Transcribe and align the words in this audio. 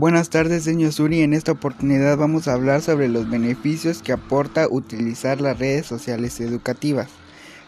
Buenas 0.00 0.30
tardes, 0.30 0.64
señor 0.64 0.94
Suri. 0.94 1.20
En 1.20 1.34
esta 1.34 1.52
oportunidad 1.52 2.16
vamos 2.16 2.48
a 2.48 2.54
hablar 2.54 2.80
sobre 2.80 3.06
los 3.06 3.28
beneficios 3.28 4.00
que 4.00 4.12
aporta 4.12 4.66
utilizar 4.66 5.42
las 5.42 5.58
redes 5.58 5.84
sociales 5.84 6.40
educativas. 6.40 7.10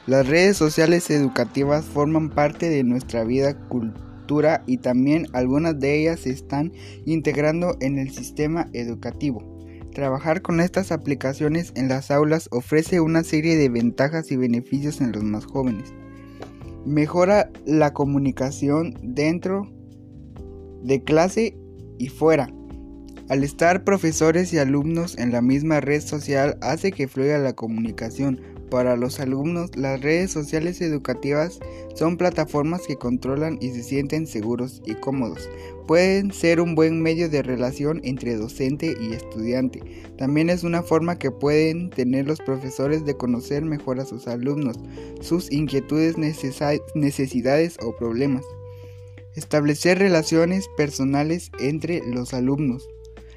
Las 0.06 0.26
redes 0.26 0.56
sociales 0.56 1.10
educativas 1.10 1.84
forman 1.84 2.30
parte 2.30 2.70
de 2.70 2.84
nuestra 2.84 3.22
vida, 3.24 3.52
cultura 3.68 4.64
y 4.66 4.78
también 4.78 5.26
algunas 5.34 5.78
de 5.78 6.00
ellas 6.00 6.20
se 6.20 6.30
están 6.30 6.72
integrando 7.04 7.76
en 7.80 7.98
el 7.98 8.08
sistema 8.08 8.70
educativo. 8.72 9.44
Trabajar 9.92 10.40
con 10.40 10.60
estas 10.60 10.90
aplicaciones 10.90 11.74
en 11.76 11.90
las 11.90 12.10
aulas 12.10 12.48
ofrece 12.50 13.02
una 13.02 13.24
serie 13.24 13.56
de 13.56 13.68
ventajas 13.68 14.32
y 14.32 14.36
beneficios 14.36 15.02
en 15.02 15.12
los 15.12 15.22
más 15.22 15.44
jóvenes. 15.44 15.92
Mejora 16.86 17.50
la 17.66 17.92
comunicación 17.92 18.94
dentro 19.02 19.70
de 20.82 21.04
clase 21.04 21.58
y 22.02 22.08
fuera. 22.08 22.52
Al 23.28 23.44
estar 23.44 23.84
profesores 23.84 24.52
y 24.52 24.58
alumnos 24.58 25.16
en 25.16 25.30
la 25.30 25.40
misma 25.40 25.80
red 25.80 26.00
social 26.00 26.58
hace 26.60 26.90
que 26.90 27.06
fluya 27.06 27.38
la 27.38 27.54
comunicación. 27.54 28.40
Para 28.70 28.96
los 28.96 29.20
alumnos, 29.20 29.76
las 29.76 30.00
redes 30.00 30.32
sociales 30.32 30.80
educativas 30.80 31.60
son 31.94 32.16
plataformas 32.16 32.82
que 32.86 32.96
controlan 32.96 33.58
y 33.60 33.70
se 33.70 33.84
sienten 33.84 34.26
seguros 34.26 34.82
y 34.84 34.94
cómodos. 34.94 35.48
Pueden 35.86 36.32
ser 36.32 36.60
un 36.60 36.74
buen 36.74 37.00
medio 37.00 37.28
de 37.28 37.42
relación 37.42 38.00
entre 38.02 38.34
docente 38.34 38.96
y 39.00 39.12
estudiante. 39.12 39.80
También 40.18 40.50
es 40.50 40.64
una 40.64 40.82
forma 40.82 41.18
que 41.18 41.30
pueden 41.30 41.90
tener 41.90 42.26
los 42.26 42.40
profesores 42.40 43.04
de 43.04 43.16
conocer 43.16 43.62
mejor 43.62 44.00
a 44.00 44.06
sus 44.06 44.26
alumnos, 44.26 44.80
sus 45.20 45.52
inquietudes, 45.52 46.16
necesidades 46.18 47.76
o 47.80 47.94
problemas. 47.96 48.44
Establecer 49.34 49.98
relaciones 49.98 50.68
personales 50.76 51.50
entre 51.58 52.02
los 52.06 52.34
alumnos. 52.34 52.86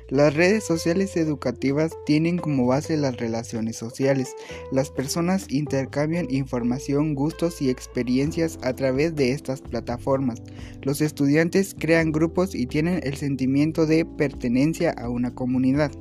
Las 0.09 0.35
redes 0.35 0.65
sociales 0.65 1.15
educativas 1.15 1.93
tienen 2.05 2.37
como 2.37 2.67
base 2.67 2.97
las 2.97 3.15
relaciones 3.15 3.77
sociales. 3.77 4.35
Las 4.73 4.91
personas 4.91 5.47
intercambian 5.49 6.27
información, 6.29 7.15
gustos 7.15 7.61
y 7.61 7.69
experiencias 7.69 8.59
a 8.61 8.73
través 8.73 9.15
de 9.15 9.31
estas 9.31 9.61
plataformas. 9.61 10.43
Los 10.83 10.99
estudiantes 10.99 11.75
crean 11.79 12.11
grupos 12.11 12.53
y 12.53 12.67
tienen 12.67 12.99
el 13.03 13.15
sentimiento 13.15 13.85
de 13.85 14.05
pertenencia 14.05 14.91
a 14.91 15.09
una 15.09 15.33
comunidad. 15.33 15.91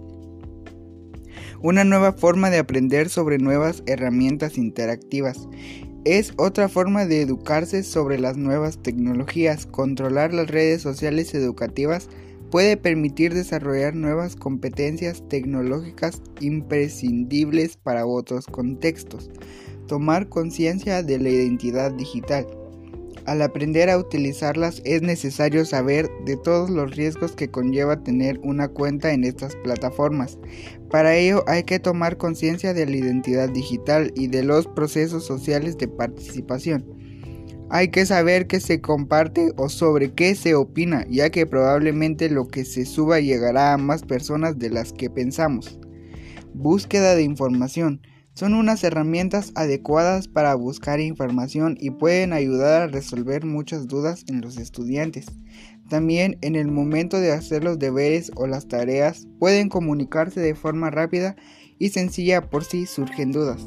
Una 1.63 1.85
nueva 1.85 2.13
forma 2.13 2.51
de 2.51 2.59
aprender 2.59 3.09
sobre 3.09 3.39
nuevas 3.39 3.85
herramientas 3.87 4.59
interactivas. 4.59 5.49
Es 6.05 6.35
otra 6.37 6.69
forma 6.69 7.07
de 7.07 7.23
educarse 7.23 7.83
sobre 7.83 8.19
las 8.19 8.37
nuevas 8.37 8.77
tecnologías. 8.83 9.65
Controlar 9.65 10.35
las 10.35 10.49
redes 10.49 10.83
sociales 10.83 11.33
educativas 11.35 12.11
puede 12.51 12.77
permitir 12.77 13.33
desarrollar 13.33 13.95
nuevas 13.95 14.37
competencias 14.37 15.27
tecnológicas 15.31 16.21
imprescindibles 16.41 17.79
para 17.79 18.05
otros 18.05 18.47
contextos. 18.47 19.31
Tomar 19.89 20.29
conciencia 20.29 21.03
de 21.03 21.19
la 21.19 21.31
identidad 21.31 21.91
digital. 21.93 22.47
Al 23.27 23.41
aprender 23.41 23.89
a 23.89 23.97
utilizarlas 23.97 24.83
es 24.85 25.01
necesario 25.01 25.65
saber 25.65 26.11
de 26.27 26.37
todos 26.37 26.69
los 26.69 26.95
riesgos 26.95 27.33
que 27.33 27.51
conlleva 27.51 28.03
tener 28.03 28.39
una 28.43 28.69
cuenta 28.69 29.13
en 29.13 29.25
estas 29.25 29.57
plataformas. 29.57 30.39
Para 30.91 31.17
ello 31.17 31.43
hay 31.47 31.63
que 31.63 31.79
tomar 31.79 32.19
conciencia 32.19 32.75
de 32.75 32.85
la 32.85 32.97
identidad 32.97 33.49
digital 33.49 34.13
y 34.15 34.27
de 34.27 34.45
los 34.45 34.67
procesos 34.67 35.25
sociales 35.25 35.79
de 35.79 35.89
participación. 35.89 36.85
Hay 37.71 37.89
que 37.89 38.05
saber 38.05 38.47
qué 38.47 38.61
se 38.61 38.83
comparte 38.83 39.53
o 39.57 39.71
sobre 39.71 40.13
qué 40.13 40.35
se 40.35 40.55
opina, 40.55 41.07
ya 41.09 41.31
que 41.31 41.47
probablemente 41.47 42.29
lo 42.29 42.47
que 42.49 42.67
se 42.67 42.85
suba 42.85 43.21
llegará 43.21 43.73
a 43.73 43.79
más 43.79 44.03
personas 44.03 44.59
de 44.59 44.69
las 44.69 44.93
que 44.93 45.09
pensamos. 45.09 45.81
Búsqueda 46.53 47.15
de 47.15 47.23
información 47.23 48.03
son 48.35 48.55
unas 48.55 48.83
herramientas 48.85 49.53
adecuadas 49.55 50.29
para 50.29 50.55
buscar 50.55 51.01
información 51.01 51.77
y 51.81 51.91
pueden 51.91 52.33
ayudar 52.33 52.83
a 52.83 52.87
resolver 52.89 53.47
muchas 53.47 53.87
dudas 53.87 54.25
en 54.29 54.41
los 54.41 54.59
estudiantes. 54.59 55.27
También 55.89 56.39
en 56.41 56.57
el 56.57 56.69
momento 56.69 57.21
de 57.21 57.33
hacer 57.33 57.63
los 57.63 57.79
deberes 57.79 58.33
o 58.35 58.47
las 58.47 58.67
tareas 58.69 59.27
pueden 59.39 59.69
comunicarse 59.69 60.41
de 60.41 60.55
forma 60.55 60.91
rápida 60.91 61.37
y 61.79 61.91
sencilla 61.91 62.51
por 62.51 62.65
si 62.65 62.87
surgen 62.87 63.33
dudas. 63.33 63.67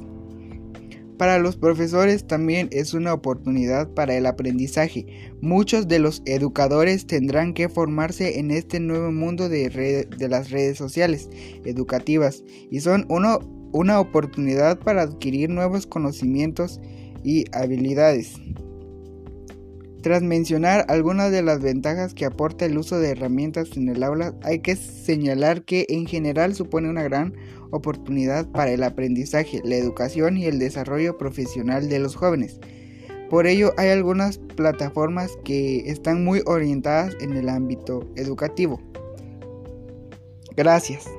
Para 1.17 1.39
los 1.39 1.57
profesores 1.57 2.27
también 2.27 2.69
es 2.71 2.93
una 2.93 3.11
oportunidad 3.11 3.89
para 3.89 4.15
el 4.15 4.27
aprendizaje. 4.27 5.31
Muchos 5.41 5.87
de 5.87 5.97
los 5.97 6.21
educadores 6.25 7.07
tendrán 7.07 7.55
que 7.55 7.69
formarse 7.69 8.39
en 8.39 8.51
este 8.51 8.79
nuevo 8.79 9.11
mundo 9.11 9.49
de, 9.49 10.07
las 10.29 10.51
redes 10.51 10.77
sociales 10.77 11.29
educativas 11.65 12.43
y 12.69 12.81
son 12.81 13.07
uno 13.09 13.39
una 13.71 13.99
oportunidad 13.99 14.79
para 14.79 15.03
adquirir 15.03 15.49
nuevos 15.49 15.87
conocimientos 15.87 16.79
y 17.23 17.45
habilidades. 17.51 18.33
Tras 20.01 20.21
mencionar 20.21 20.85
algunas 20.87 21.31
de 21.31 21.41
las 21.41 21.61
ventajas 21.61 22.13
que 22.13 22.25
aporta 22.25 22.65
el 22.65 22.77
uso 22.77 22.99
de 22.99 23.09
herramientas 23.09 23.75
en 23.75 23.89
el 23.89 24.03
aula, 24.03 24.33
hay 24.43 24.59
que 24.59 24.75
señalar 24.75 25.63
que 25.63 25.85
en 25.89 26.05
general 26.05 26.55
supone 26.55 26.89
una 26.89 27.03
gran 27.03 27.33
oportunidad 27.71 28.47
para 28.51 28.71
el 28.71 28.83
aprendizaje, 28.83 29.61
la 29.65 29.75
educación 29.75 30.37
y 30.37 30.45
el 30.45 30.59
desarrollo 30.59 31.17
profesional 31.17 31.89
de 31.89 31.99
los 31.99 32.15
jóvenes. 32.15 32.59
Por 33.29 33.47
ello 33.47 33.73
hay 33.75 33.89
algunas 33.89 34.37
plataformas 34.37 35.31
que 35.43 35.89
están 35.89 36.23
muy 36.23 36.41
orientadas 36.45 37.17
en 37.19 37.33
el 37.33 37.49
ámbito 37.49 38.07
educativo. 38.15 38.79
Gracias. 40.55 41.16